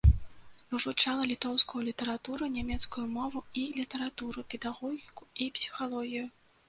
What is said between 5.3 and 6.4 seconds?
і псіхалогію.